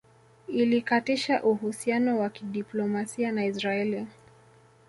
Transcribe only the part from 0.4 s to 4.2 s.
Ilikatisha uhusiano wa kidiplomasia na Israeli